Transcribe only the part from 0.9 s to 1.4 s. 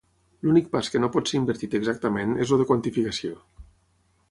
que no pot ser